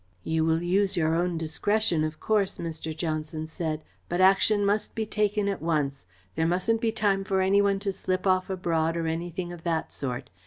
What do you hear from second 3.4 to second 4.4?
said, "but